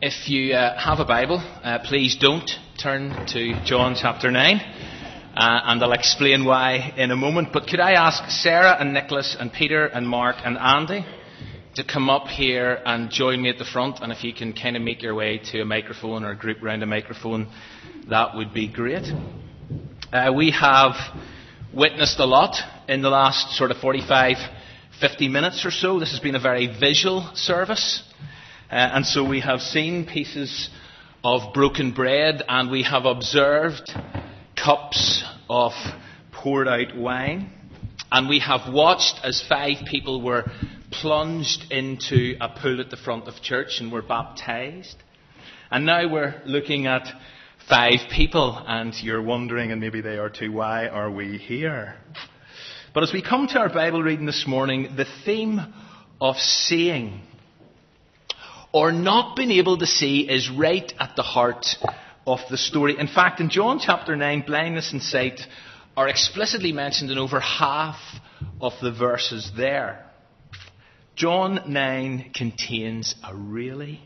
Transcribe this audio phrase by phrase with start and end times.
[0.00, 2.48] If you uh, have a Bible, uh, please don't
[2.80, 4.60] turn to John chapter 9, uh,
[5.34, 7.48] and I'll explain why in a moment.
[7.52, 11.04] But could I ask Sarah and Nicholas and Peter and Mark and Andy
[11.74, 13.98] to come up here and join me at the front?
[14.00, 16.62] And if you can kind of make your way to a microphone or a group
[16.62, 17.48] around a microphone,
[18.08, 19.08] that would be great.
[20.12, 20.94] Uh, we have
[21.74, 22.54] witnessed a lot
[22.88, 24.36] in the last sort of 45,
[25.00, 25.98] 50 minutes or so.
[25.98, 28.04] This has been a very visual service.
[28.70, 30.68] Uh, and so we have seen pieces
[31.24, 33.90] of broken bread and we have observed
[34.62, 35.72] cups of
[36.32, 37.50] poured out wine.
[38.12, 40.44] And we have watched as five people were
[40.90, 44.96] plunged into a pool at the front of church and were baptized.
[45.70, 47.08] And now we're looking at
[47.70, 51.94] five people and you're wondering, and maybe they are too, why are we here?
[52.92, 55.60] But as we come to our Bible reading this morning, the theme
[56.20, 57.22] of seeing
[58.72, 61.66] or not being able to see is right at the heart
[62.26, 62.98] of the story.
[62.98, 65.40] In fact, in John chapter 9, blindness and sight
[65.96, 67.96] are explicitly mentioned in over half
[68.60, 70.04] of the verses there.
[71.16, 74.00] John 9 contains a really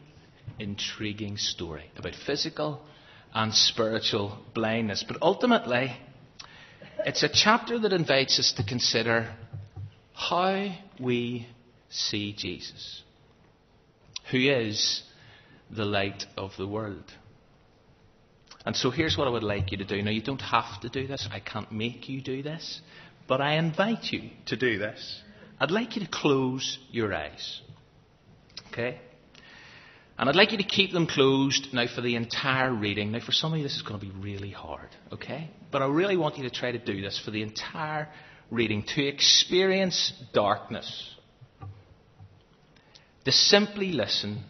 [0.59, 2.81] intriguing story about physical
[3.35, 5.05] and spiritual blindness.
[5.07, 5.97] But ultimately,
[7.05, 9.35] it's a chapter that invites us to consider
[10.15, 11.49] how we
[11.91, 13.03] see Jesus
[14.31, 15.03] who is
[15.71, 17.05] the light of the world.
[18.65, 20.01] And so here's what I would like you to do.
[20.03, 21.29] Now, you don't have to do this.
[21.33, 22.81] I can't make you do this.
[23.27, 25.23] But I invite you to do this.
[25.59, 27.61] I'd like you to close your eyes.
[28.69, 29.01] Okay?
[30.19, 33.13] And I'd like you to keep them closed now for the entire reading.
[33.13, 34.89] Now, for some of you, this is going to be really hard.
[35.13, 35.51] Okay?
[35.71, 38.09] But I really want you to try to do this for the entire
[38.51, 41.12] reading to experience darkness
[43.25, 44.45] to simply listen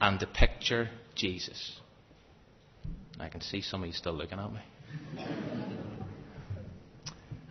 [0.00, 1.80] and to picture Jesus.
[3.18, 4.60] I can see some of you still looking at me.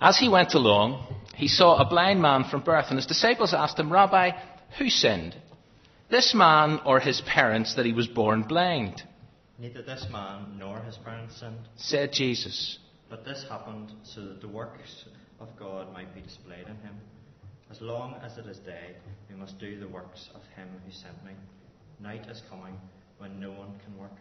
[0.01, 3.77] As he went along, he saw a blind man from birth, and his disciples asked
[3.77, 4.31] him, Rabbi,
[4.77, 5.35] who sinned?
[6.09, 9.03] This man or his parents that he was born blind?
[9.59, 12.79] Neither this man nor his parents sinned, said Jesus.
[13.09, 15.05] But this happened so that the works
[15.39, 16.95] of God might be displayed in him.
[17.71, 18.95] As long as it is day,
[19.29, 21.33] we must do the works of him who sent me.
[21.99, 22.75] Night is coming
[23.19, 24.15] when no one can work.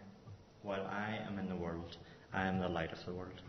[0.61, 1.97] While I am in the world,
[2.31, 3.41] I am the light of the world.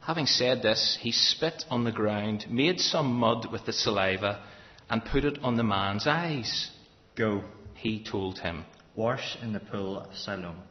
[0.00, 4.44] Having said this, he spit on the ground, made some mud with the saliva,
[4.88, 6.70] and put it on the man's eyes.
[7.16, 7.42] Go,
[7.74, 8.64] he told him.
[8.94, 10.62] Wash in the pool of Siloam.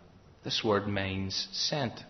[0.46, 2.04] This word means sent.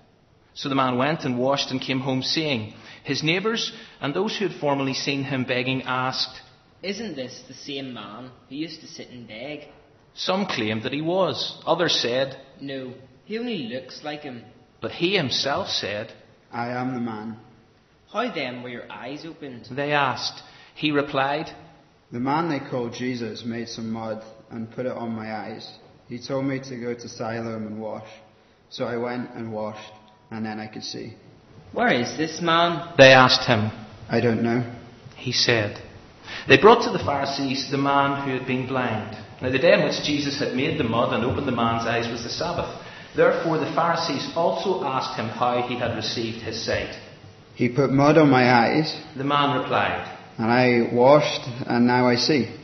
[0.54, 2.74] So the man went and washed and came home saying,
[3.04, 6.42] His neighbours and those who had formerly seen him begging asked,
[6.84, 9.68] isn't this the same man who used to sit and beg?
[10.14, 11.62] Some claimed that he was.
[11.66, 12.94] Others said, No,
[13.26, 14.44] he only looks like him.
[14.82, 16.14] But he himself said,
[16.52, 17.38] I am the man.
[18.12, 19.68] How then were your eyes opened?
[19.72, 20.42] They asked.
[20.76, 21.52] He replied,
[22.12, 25.70] The man they called Jesus made some mud and put it on my eyes.
[26.08, 28.08] He told me to go to Siloam and wash.
[28.70, 29.92] So I went and washed,
[30.32, 31.16] and then I could see.
[31.74, 32.94] Where is this man?
[32.98, 33.72] They asked him.
[34.10, 34.64] I don't know.
[35.16, 35.82] He said,
[36.48, 39.18] they brought to the Pharisees the man who had been blind.
[39.42, 42.12] Now, the day on which Jesus had made the mud and opened the man's eyes
[42.12, 42.84] was the Sabbath.
[43.16, 46.96] Therefore, the Pharisees also asked him how he had received his sight.
[47.56, 48.96] He put mud on my eyes.
[49.16, 52.56] The man replied, And I washed, and now I see.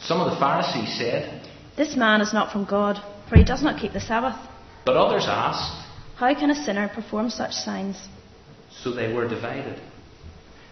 [0.00, 3.80] Some of the Pharisees said, This man is not from God, for he does not
[3.80, 4.36] keep the Sabbath.
[4.84, 5.86] But others asked,
[6.16, 7.96] How can a sinner perform such signs?
[8.70, 9.80] So they were divided.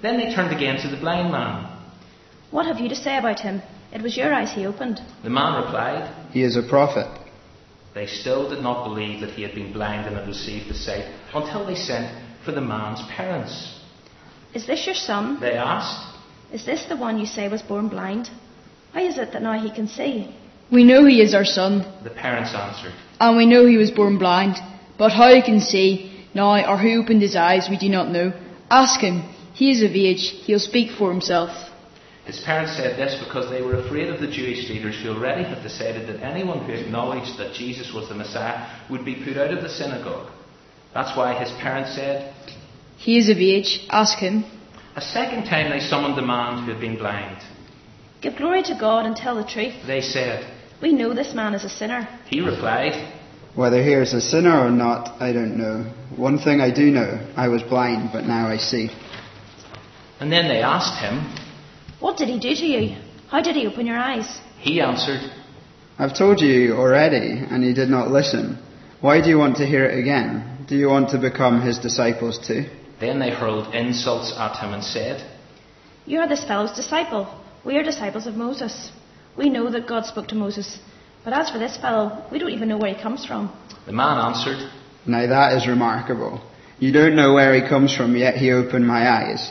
[0.03, 1.74] Then they turned again to the blind man.
[2.54, 3.62] What have you to say about him?
[3.92, 5.00] It was your eyes he opened.
[5.25, 7.09] The man replied, He is a prophet.
[7.94, 11.04] They still did not believe that he had been blind and had received the sight
[11.34, 13.81] until they sent for the man's parents.
[14.54, 15.41] Is this your son?
[15.41, 16.16] They asked.
[16.53, 18.31] Is this the one you say was born blind?
[18.92, 20.32] How is it that now he can see?
[20.71, 21.81] We know he is our son.
[22.04, 22.95] The parents answered.
[23.18, 24.59] And we know he was born blind.
[24.97, 28.33] But how he can see now or who opened his eyes we do not know.
[28.71, 29.22] Ask him.
[29.54, 30.30] He is of age.
[30.47, 31.50] He'll speak for himself.
[32.24, 35.62] His parents said this because they were afraid of the Jewish leaders who already had
[35.62, 39.62] decided that anyone who acknowledged that Jesus was the Messiah would be put out of
[39.62, 40.30] the synagogue.
[40.94, 42.32] That's why his parents said,
[42.97, 44.44] He is of age, ask him.
[44.97, 47.42] A second time they summoned the man who had been blind.
[48.22, 49.74] Give glory to God and tell the truth.
[49.86, 50.50] They said,
[50.80, 52.09] We know this man is a sinner.
[52.26, 53.12] He replied,
[53.54, 55.92] Whether he is a sinner or not, I don't know.
[56.16, 58.88] One thing I do know I was blind, but now I see.
[60.21, 61.34] And then they asked him,
[62.04, 62.95] what did he do to you?
[63.28, 64.28] How did he open your eyes?
[64.59, 65.22] He answered,
[65.98, 68.59] I've told you already, and you did not listen.
[69.01, 70.66] Why do you want to hear it again?
[70.68, 72.66] Do you want to become his disciples too?
[73.01, 75.16] Then they hurled insults at him and said,
[76.04, 77.24] You are this fellow's disciple.
[77.65, 78.92] We are disciples of Moses.
[79.34, 80.78] We know that God spoke to Moses.
[81.24, 83.50] But as for this fellow, we don't even know where he comes from.
[83.86, 84.60] The man answered,
[85.07, 86.42] Now that is remarkable.
[86.78, 89.50] You don't know where he comes from, yet he opened my eyes.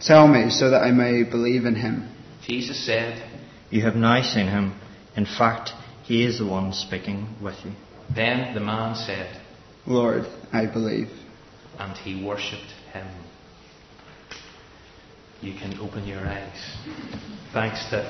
[0.00, 2.08] Tell me so that I may believe in him.
[2.46, 3.22] Jesus said,
[3.70, 4.78] You have now seen him.
[5.16, 5.70] In fact,
[6.04, 7.72] he is the one speaking with you.
[8.14, 9.40] Then the man said,
[9.86, 11.08] Lord, I believe.
[11.78, 13.06] and he worshipped him.
[15.40, 16.76] You can open your eyes.
[17.52, 18.04] Thanks to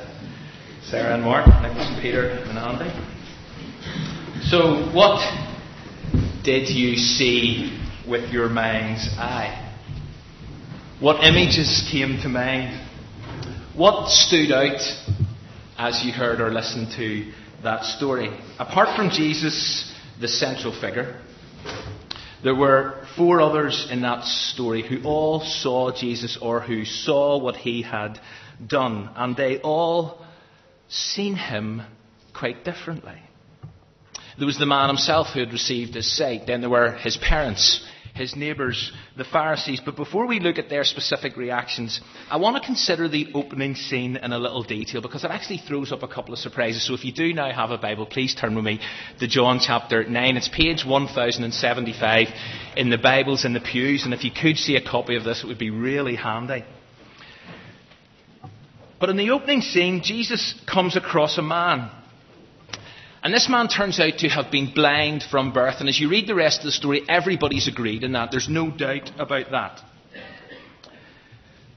[0.84, 2.90] Sarah and Mark, Nicholas and Peter and Andy.
[4.42, 5.20] So, what
[6.42, 7.78] did you see
[8.08, 9.66] with your mind's eye?
[11.00, 12.78] What images came to mind?
[13.74, 14.82] What stood out
[15.78, 17.32] as you heard or listened to
[17.62, 18.28] that story?
[18.58, 21.18] Apart from Jesus, the central figure,
[22.44, 27.56] there were four others in that story who all saw Jesus or who saw what
[27.56, 28.20] he had
[28.66, 30.22] done, and they all
[30.90, 31.80] seen him
[32.34, 33.22] quite differently.
[34.36, 37.82] There was the man himself who had received his sight, then there were his parents,
[38.14, 39.80] his neighbours, the Pharisees.
[39.84, 44.16] But before we look at their specific reactions, I want to consider the opening scene
[44.16, 46.86] in a little detail because it actually throws up a couple of surprises.
[46.86, 48.80] So if you do now have a Bible, please turn with me
[49.18, 50.36] to John chapter 9.
[50.36, 52.28] It's page 1075
[52.76, 55.42] in the Bibles in the pews, and if you could see a copy of this,
[55.42, 56.64] it would be really handy.
[59.00, 61.90] But in the opening scene, Jesus comes across a man.
[63.22, 65.80] And this man turns out to have been blind from birth.
[65.80, 68.30] And as you read the rest of the story, everybody's agreed in that.
[68.30, 69.80] There's no doubt about that.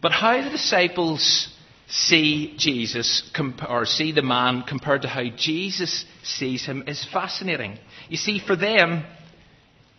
[0.01, 1.49] But how the disciples
[1.87, 3.29] see Jesus,
[3.69, 7.77] or see the man compared to how Jesus sees him, is fascinating.
[8.09, 9.03] You see, for them,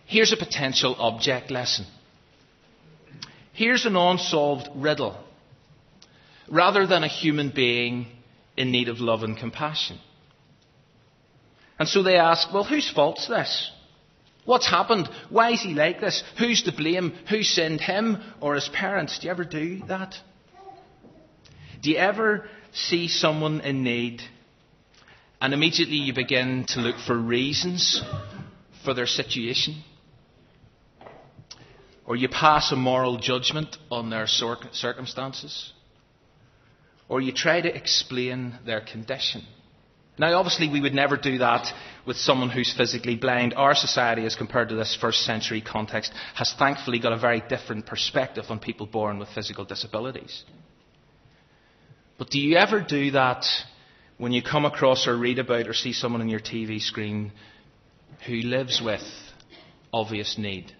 [0.06, 1.86] here's a potential object lesson.
[3.52, 5.16] Here's an unsolved riddle,
[6.48, 8.06] rather than a human being
[8.56, 9.98] in need of love and compassion.
[11.78, 13.70] And so they ask, well, whose fault's this?
[14.44, 15.08] What's happened?
[15.30, 16.22] Why is he like this?
[16.38, 17.14] Who's to blame?
[17.30, 19.18] Who sinned him or his parents?
[19.18, 20.14] Do you ever do that?
[21.80, 24.22] Do you ever see someone in need
[25.40, 28.02] and immediately you begin to look for reasons
[28.84, 29.82] for their situation?
[32.06, 35.72] Or you pass a moral judgment on their circumstances?
[37.08, 39.42] Or you try to explain their condition?
[40.16, 41.72] Now, obviously, we would never do that
[42.06, 43.54] with someone who's physically blind.
[43.54, 47.86] Our society, as compared to this first century context, has thankfully got a very different
[47.86, 50.44] perspective on people born with physical disabilities.
[52.16, 53.44] But do you ever do that
[54.18, 57.32] when you come across or read about or see someone on your TV screen
[58.26, 59.02] who lives with
[59.92, 60.72] obvious need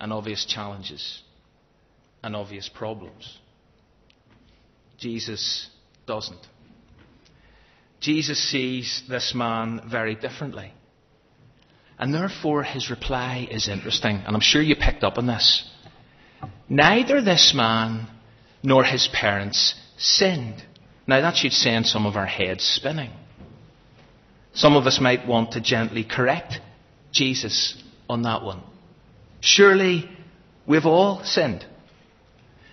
[0.00, 1.22] and obvious challenges
[2.22, 3.38] and obvious problems?
[4.98, 5.68] Jesus
[6.06, 6.46] doesn't.
[8.02, 10.72] Jesus sees this man very differently.
[11.98, 15.70] And therefore, his reply is interesting, and I'm sure you picked up on this.
[16.68, 18.08] Neither this man
[18.60, 20.64] nor his parents sinned.
[21.06, 23.12] Now, that should send some of our heads spinning.
[24.52, 26.58] Some of us might want to gently correct
[27.12, 27.80] Jesus
[28.10, 28.62] on that one.
[29.40, 30.10] Surely,
[30.66, 31.64] we've all sinned.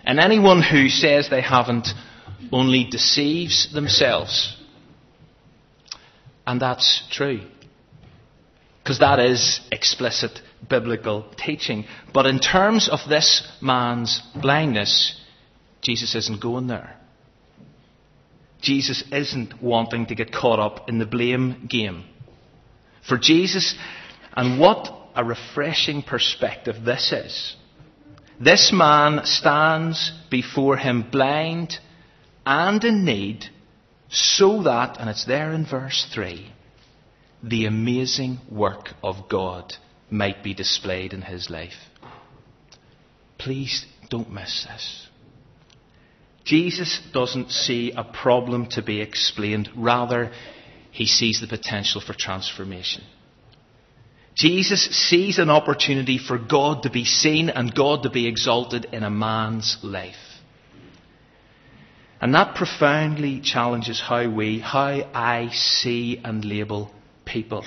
[0.02, 1.86] And anyone who says they haven't
[2.50, 4.56] only deceives themselves.
[6.50, 7.42] And that's true.
[8.82, 11.84] Because that is explicit biblical teaching.
[12.12, 15.14] But in terms of this man's blindness,
[15.80, 16.96] Jesus isn't going there.
[18.60, 22.02] Jesus isn't wanting to get caught up in the blame game.
[23.06, 23.76] For Jesus,
[24.36, 27.54] and what a refreshing perspective this is.
[28.40, 31.78] This man stands before him blind
[32.44, 33.44] and in need
[34.10, 36.50] so that, and it's there in verse 3,
[37.42, 39.74] the amazing work of God
[40.10, 41.74] might be displayed in his life.
[43.38, 45.06] Please don't miss this.
[46.44, 49.70] Jesus doesn't see a problem to be explained.
[49.76, 50.32] Rather,
[50.90, 53.04] he sees the potential for transformation.
[54.34, 59.02] Jesus sees an opportunity for God to be seen and God to be exalted in
[59.02, 60.14] a man's life.
[62.20, 66.90] And that profoundly challenges how we, how I see and label
[67.24, 67.64] people.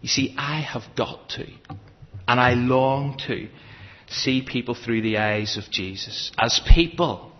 [0.00, 1.46] You see, I have got to,
[2.26, 3.48] and I long to,
[4.08, 7.30] see people through the eyes of Jesus as people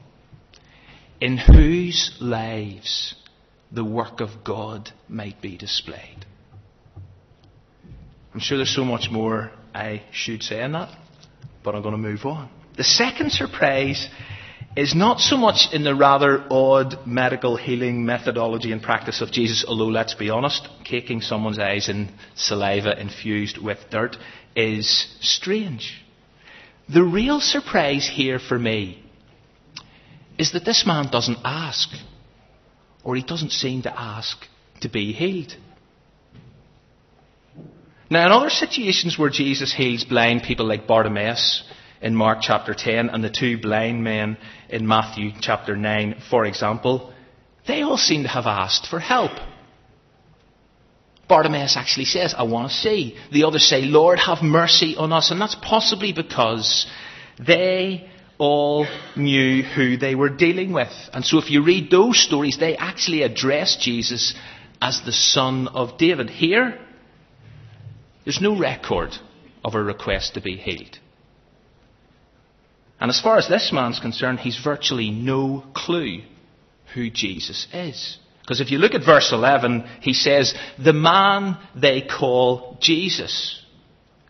[1.21, 3.15] in whose lives
[3.73, 6.25] the work of God might be displayed.
[8.33, 10.97] I'm sure there's so much more I should say in that,
[11.65, 12.49] but I'm going to move on.
[12.77, 14.09] The second surprise
[14.77, 19.65] is not so much in the rather odd medical healing methodology and practice of Jesus,
[19.67, 24.17] although let's be honest, caking someone's eyes in saliva infused with dirt
[24.55, 26.05] is strange.
[26.89, 29.03] The real surprise here for me
[30.39, 31.89] is that this man doesn't ask,
[33.03, 34.39] or he doesn't seem to ask
[34.83, 35.55] to be healed.
[38.09, 41.63] Now, in other situations where Jesus heals blind people like Bartimaeus
[42.01, 44.39] in Mark chapter 10 and the two blind men
[44.69, 47.13] in Matthew chapter 9, for example,
[47.67, 49.33] they all seem to have asked for help.
[51.29, 53.17] Bartimaeus actually says, I want to see.
[53.31, 55.31] The others say, Lord, have mercy on us.
[55.31, 56.87] And that's possibly because
[57.39, 60.93] they all knew who they were dealing with.
[61.13, 64.35] And so if you read those stories, they actually address Jesus
[64.83, 66.31] as the son of David.
[66.31, 66.79] Here,
[68.25, 69.11] there's no record
[69.65, 70.99] of a request to be healed.
[73.01, 76.23] And as far as this man's concerned, he's virtually no clue
[76.95, 78.19] who Jesus is.
[78.43, 83.65] Because if you look at verse 11, he says, The man they call Jesus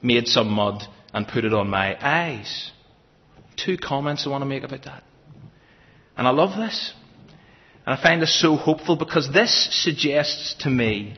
[0.02, 2.70] made some mud and put it on my eyes.
[3.56, 5.02] Two comments I want to make about that.
[6.16, 6.92] And I love this.
[7.86, 11.16] And I find this so hopeful because this suggests to me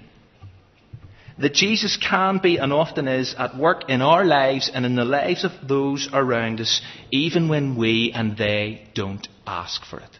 [1.42, 5.04] that Jesus can be and often is at work in our lives and in the
[5.04, 6.80] lives of those around us,
[7.10, 10.18] even when we and they don't ask for it.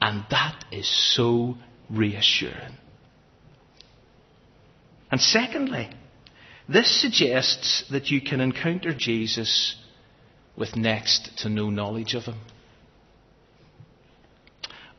[0.00, 1.56] And that is so
[1.90, 2.78] reassuring.
[5.10, 5.90] And secondly,
[6.68, 9.76] this suggests that you can encounter Jesus
[10.56, 12.38] with next to no knowledge of him.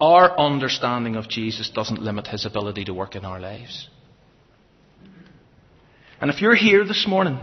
[0.02, 3.88] Our understanding of Jesus doesn't limit his ability to work in our lives.
[6.22, 7.40] And if you're here this morning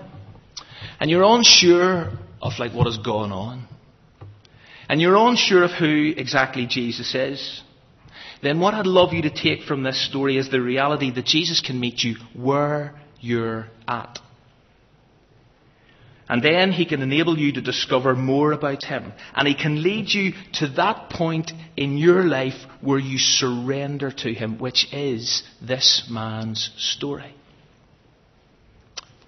[1.00, 2.10] and you're unsure
[2.40, 3.68] of like what has gone on,
[4.88, 7.62] and you're unsure of who exactly Jesus is,
[8.42, 11.60] then what I'd love you to take from this story is the reality that Jesus
[11.60, 14.18] can meet you where you're at.
[16.28, 19.12] And then he can enable you to discover more about him.
[19.34, 24.32] And he can lead you to that point in your life where you surrender to
[24.32, 27.34] him, which is this man's story.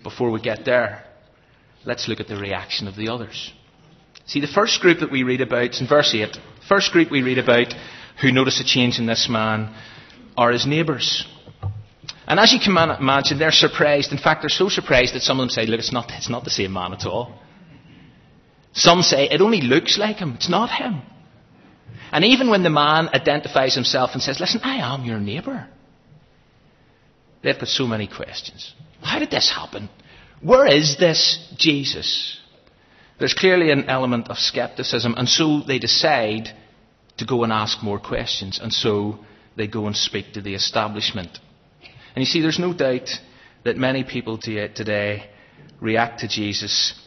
[0.04, 1.02] Before we get there,
[1.84, 3.52] let's look at the reaction of the others.
[4.26, 6.32] See, the first group that we read about in verse 8.
[6.34, 7.74] the First group we read about
[8.20, 9.74] who notice a change in this man
[10.36, 11.26] are his neighbours.
[12.26, 14.12] And as you can imagine, they're surprised.
[14.12, 16.44] In fact, they're so surprised that some of them say, look, it's not, it's not
[16.44, 17.38] the same man at all.
[18.72, 20.34] Some say, it only looks like him.
[20.34, 21.02] It's not him.
[22.12, 25.68] And even when the man identifies himself and says, listen, I am your neighbour,
[27.44, 28.74] they've got so many questions.
[29.00, 29.88] How did this happen?
[30.42, 32.40] Where is this Jesus?
[33.18, 36.48] There's clearly an element of skepticism, and so they decide
[37.18, 39.20] to go and ask more questions, and so
[39.56, 41.38] they go and speak to the establishment.
[42.16, 43.08] And you see, there's no doubt
[43.64, 45.30] that many people today
[45.80, 47.00] react to Jesus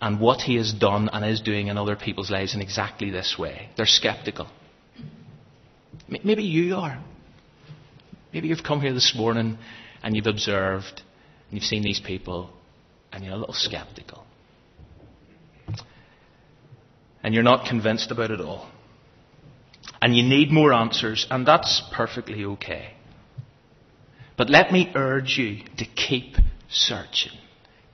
[0.00, 3.36] and what he has done and is doing in other people's lives in exactly this
[3.38, 3.70] way.
[3.76, 4.48] They're skeptical.
[6.08, 7.02] Maybe you are.
[8.32, 9.58] Maybe you've come here this morning
[10.04, 11.02] and you've observed
[11.48, 12.50] and you've seen these people
[13.10, 14.24] and you're a little skeptical.
[17.22, 18.70] And you're not convinced about it all.
[20.02, 22.92] And you need more answers, and that's perfectly okay.
[24.36, 26.36] But let me urge you to keep
[26.68, 27.32] searching.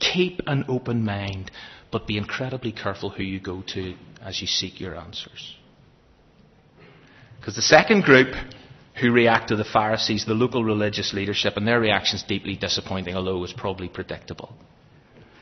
[0.00, 1.52] Keep an open mind,
[1.92, 5.54] but be incredibly careful who you go to as you seek your answers.
[7.38, 8.34] Because the second group
[9.00, 13.14] who react to the Pharisees, the local religious leadership, and their reaction is deeply disappointing,
[13.14, 14.52] although it was probably predictable.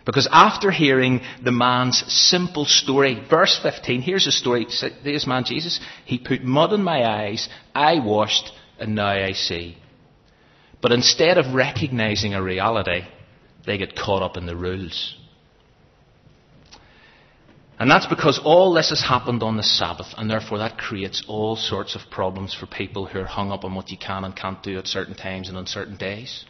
[0.06, 4.66] Because after hearing the man's simple story, verse 15, here's a story.
[5.04, 9.76] This man, Jesus, he put mud in my eyes, I washed, and now I see.
[10.80, 13.02] But instead of recognizing a reality,
[13.66, 15.14] they get caught up in the rules.
[17.80, 21.54] And that's because all this has happened on the Sabbath, and therefore that creates all
[21.54, 24.62] sorts of problems for people who are hung up on what you can and can't
[24.62, 26.44] do at certain times and on certain days.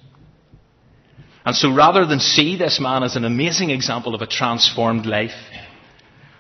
[1.45, 5.37] And so rather than see this man as an amazing example of a transformed life,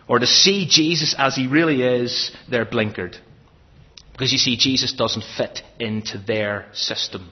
[0.08, 3.16] or to see Jesus as he really is, they're blinkered.
[4.12, 7.30] Because you see, Jesus doesn't fit into their system.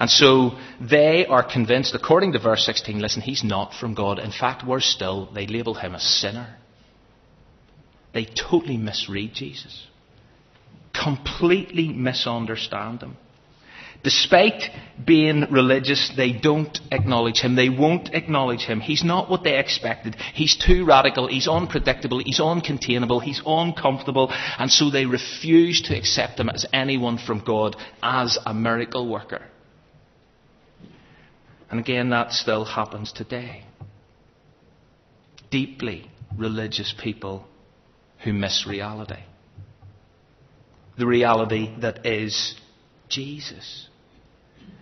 [0.00, 4.18] And so they are convinced, according to verse 16, listen, he's not from God.
[4.18, 6.56] In fact, worse still, they label him a sinner.
[8.14, 9.86] They totally misread Jesus,
[10.94, 13.18] completely misunderstand him.
[14.02, 14.70] Despite
[15.04, 17.54] being religious, they don't acknowledge him.
[17.54, 18.80] They won't acknowledge him.
[18.80, 20.16] He's not what they expected.
[20.32, 21.28] He's too radical.
[21.28, 22.20] He's unpredictable.
[22.24, 23.22] He's uncontainable.
[23.22, 24.32] He's uncomfortable.
[24.58, 29.42] And so they refuse to accept him as anyone from God, as a miracle worker.
[31.70, 33.64] And again, that still happens today.
[35.50, 37.46] Deeply religious people
[38.24, 39.22] who miss reality.
[40.98, 42.56] The reality that is
[43.08, 43.88] Jesus.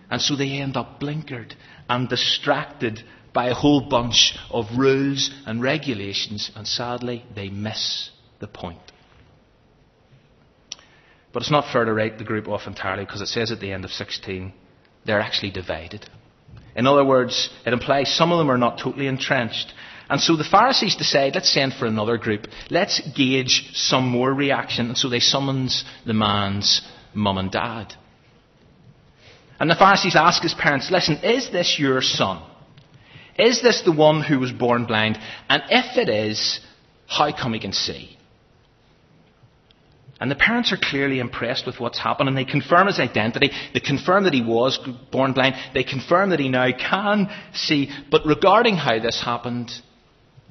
[0.09, 1.53] And so they end up blinkered
[1.87, 3.03] and distracted
[3.33, 8.79] by a whole bunch of rules and regulations, and sadly, they miss the point.
[11.31, 13.71] But it's not fair to write the group off entirely because it says at the
[13.71, 14.51] end of 16
[15.05, 16.09] they're actually divided.
[16.75, 19.73] In other words, it implies some of them are not totally entrenched.
[20.09, 22.47] And so the Pharisees decide, let's send for another group.
[22.69, 24.87] Let's gauge some more reaction.
[24.87, 26.81] And so they summons the man's
[27.13, 27.93] mum and dad.
[29.59, 32.41] And the Pharisees ask his parents, listen, is this your son?
[33.37, 35.19] Is this the one who was born blind?
[35.49, 36.59] And if it is,
[37.07, 38.17] how come he can see?
[40.19, 43.51] And the parents are clearly impressed with what's happened and they confirm his identity.
[43.73, 44.77] They confirm that he was
[45.11, 45.55] born blind.
[45.73, 47.89] They confirm that he now can see.
[48.11, 49.71] But regarding how this happened,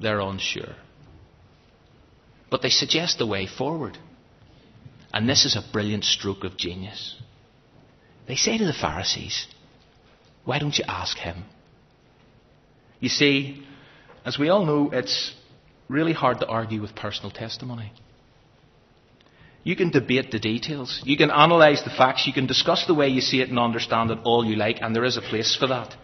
[0.01, 0.75] they're unsure.
[2.49, 3.97] But they suggest the way forward.
[5.13, 7.15] And this is a brilliant stroke of genius.
[8.27, 9.47] They say to the Pharisees,
[10.45, 11.43] Why don't you ask him?
[12.99, 13.63] You see,
[14.25, 15.33] as we all know, it's
[15.87, 17.91] really hard to argue with personal testimony.
[19.63, 21.01] You can debate the details.
[21.05, 22.25] You can analyse the facts.
[22.25, 24.95] You can discuss the way you see it and understand it all you like, and
[24.95, 25.95] there is a place for that.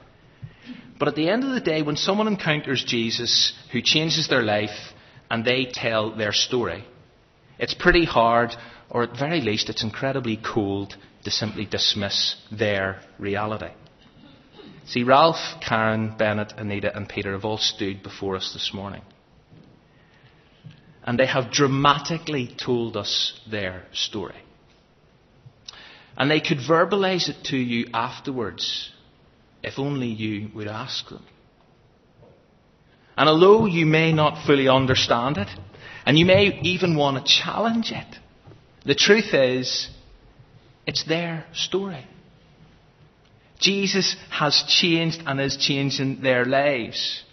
[1.00, 4.94] But at the end of the day, when someone encounters Jesus who changes their life
[5.30, 6.86] and they tell their story,
[7.58, 8.56] it's pretty hard,
[8.90, 13.72] or at very least, it's incredibly cold to simply dismiss their reality.
[14.86, 19.02] See, Ralph, Karen, Bennett, Anita, and Peter have all stood before us this morning
[21.06, 24.42] and they have dramatically told us their story.
[26.18, 28.92] And they could verbalize it to you afterwards
[29.62, 31.24] if only you would ask them.
[33.16, 35.48] And although you may not fully understand it,
[36.06, 38.16] and you may even want to challenge it,
[38.84, 39.90] the truth is,
[40.88, 42.06] it's their story.
[43.60, 47.24] Jesus has changed and is changing their lives.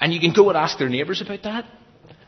[0.00, 1.64] And you can go and ask their neighbours about that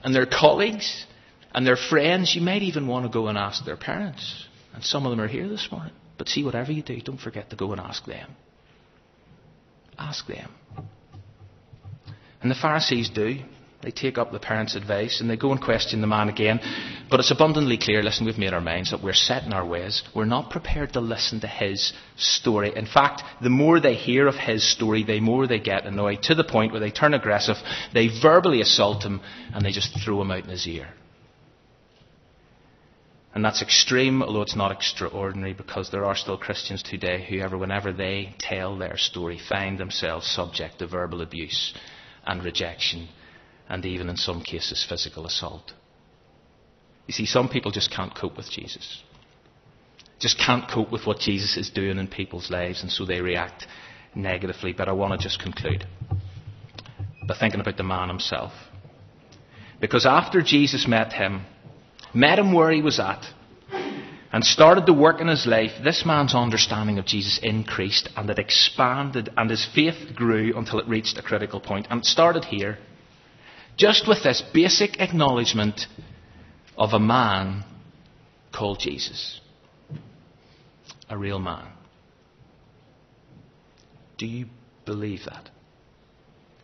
[0.02, 1.06] and their colleagues
[1.54, 2.34] and their friends.
[2.34, 4.46] You might even want to go and ask their parents.
[4.74, 5.92] And some of them are here this morning.
[6.18, 8.30] But see, whatever you do, don't forget to go and ask them.
[9.98, 10.50] Ask them.
[12.42, 13.38] And the Pharisees do.
[13.82, 16.60] They take up the parents' advice and they go and question the man again.
[17.10, 20.02] But it's abundantly clear, listen, we've made our minds that we're set in our ways.
[20.14, 22.72] We're not prepared to listen to his story.
[22.74, 26.34] In fact, the more they hear of his story, the more they get annoyed to
[26.34, 27.56] the point where they turn aggressive,
[27.92, 29.20] they verbally assault him,
[29.52, 30.88] and they just throw him out in his ear.
[33.34, 37.58] And that's extreme, although it's not extraordinary, because there are still Christians today who, ever,
[37.58, 41.74] whenever they tell their story, find themselves subject to verbal abuse
[42.26, 43.08] and rejection
[43.68, 45.72] and even in some cases physical assault.
[47.06, 49.02] You see, some people just can't cope with Jesus.
[50.18, 53.66] Just can't cope with what Jesus is doing in people's lives, and so they react
[54.14, 54.72] negatively.
[54.72, 55.86] But I want to just conclude
[57.28, 58.52] by thinking about the man himself.
[59.80, 61.44] Because after Jesus met him,
[62.14, 63.26] met him where he was at,
[64.32, 68.38] and started to work in his life, this man's understanding of Jesus increased and it
[68.38, 71.86] expanded, and his faith grew until it reached a critical point.
[71.90, 72.78] And it started here.
[73.76, 75.86] Just with this basic acknowledgement
[76.78, 77.64] of a man
[78.52, 79.40] called Jesus.
[81.08, 81.66] A real man.
[84.18, 84.46] Do you
[84.86, 85.50] believe that?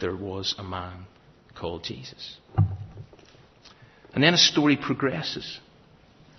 [0.01, 1.07] There was a man
[1.55, 2.39] called Jesus.
[4.15, 5.61] And then a story progresses.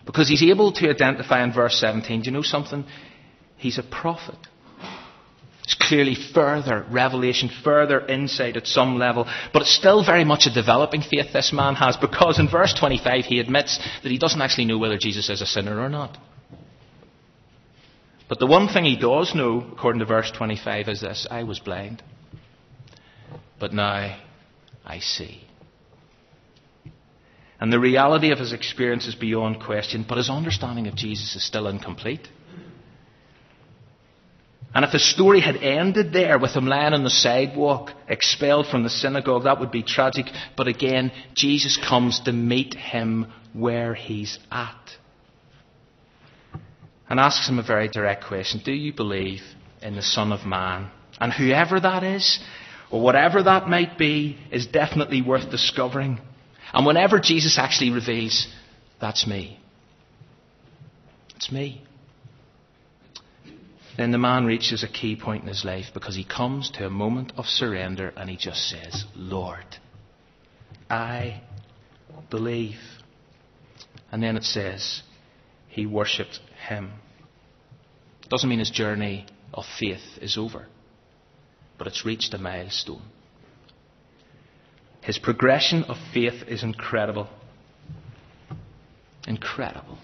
[0.05, 2.83] Because he's able to identify in verse 17, do you know something?
[3.57, 4.37] He's a prophet.
[5.63, 10.53] It's clearly further revelation, further insight at some level, but it's still very much a
[10.53, 14.65] developing faith this man has because in verse 25 he admits that he doesn't actually
[14.65, 16.17] know whether Jesus is a sinner or not.
[18.27, 21.59] But the one thing he does know, according to verse 25, is this I was
[21.59, 22.03] blind,
[23.59, 24.17] but now
[24.85, 25.43] I see.
[27.61, 31.45] And the reality of his experience is beyond question, but his understanding of Jesus is
[31.45, 32.27] still incomplete.
[34.75, 38.83] And if the story had ended there with him lying on the sidewalk, expelled from
[38.83, 40.25] the synagogue, that would be tragic.
[40.57, 44.97] But again, Jesus comes to meet him where he's at.
[47.07, 49.41] And asks him a very direct question Do you believe
[49.81, 50.89] in the Son of Man?
[51.19, 52.39] And whoever that is,
[52.89, 56.19] or whatever that might be, is definitely worth discovering.
[56.73, 58.47] And whenever Jesus actually reveals,
[58.99, 59.59] that's me.
[61.35, 61.83] It's me.
[63.97, 66.89] Then the man reaches a key point in his life because he comes to a
[66.89, 69.65] moment of surrender and he just says, Lord,
[70.89, 71.41] I
[72.29, 72.79] believe.
[74.11, 75.03] And then it says,
[75.67, 76.91] he worshipped him.
[78.29, 80.65] Doesn't mean his journey of faith is over,
[81.77, 83.03] but it's reached a milestone.
[85.01, 87.27] His progression of faith is incredible.
[89.27, 89.97] Incredible.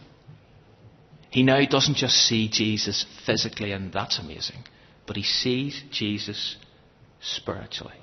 [1.29, 4.63] He now doesn't just see Jesus physically, and that's amazing,
[5.05, 6.57] but he sees Jesus
[7.21, 7.93] spiritually.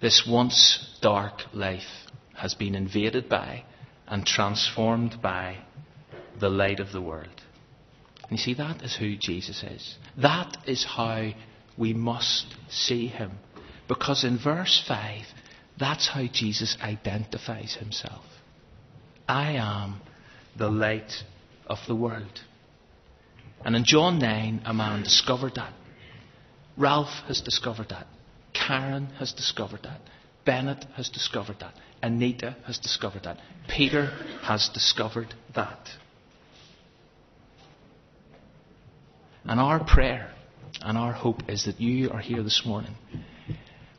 [0.00, 3.64] This once dark life has been invaded by
[4.06, 5.58] and transformed by
[6.40, 7.28] the light of the world.
[8.22, 9.96] And you see, that is who Jesus is.
[10.16, 11.32] That is how
[11.76, 13.32] we must see him.
[13.88, 15.22] Because in verse 5,
[15.78, 18.24] that's how Jesus identifies himself.
[19.28, 20.00] I am
[20.56, 21.24] the light
[21.66, 22.40] of the world.
[23.64, 25.72] And in John 9, a man discovered that.
[26.76, 28.06] Ralph has discovered that.
[28.54, 30.00] Karen has discovered that.
[30.44, 31.74] Bennett has discovered that.
[32.02, 33.38] Anita has discovered that.
[33.68, 34.06] Peter
[34.42, 35.90] has discovered that.
[39.44, 40.32] And our prayer
[40.82, 42.94] and our hope is that you are here this morning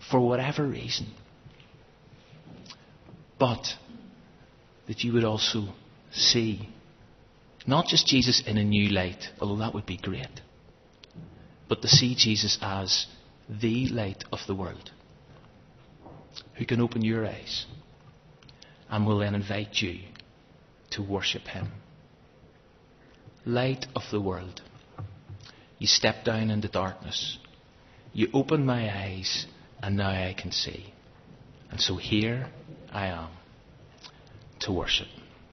[0.10, 1.08] for whatever reason,
[3.40, 3.66] but
[4.88, 5.68] that you would also
[6.12, 6.70] see
[7.66, 10.42] not just Jesus in a new light, although that would be great,
[11.70, 13.08] but to see Jesus as
[13.50, 14.92] the light of the world
[16.56, 17.66] who can open your eyes
[18.90, 20.00] and will then invite you
[20.92, 21.72] to worship him.
[23.46, 24.62] Light of the world.
[25.78, 27.38] You step down into darkness.
[28.14, 29.48] You open my eyes,
[29.82, 30.94] and now I can see.
[31.72, 32.50] And so here
[32.92, 33.30] I am
[34.60, 35.08] to worship.